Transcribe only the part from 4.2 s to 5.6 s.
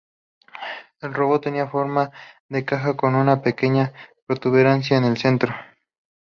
protuberancia en el centro.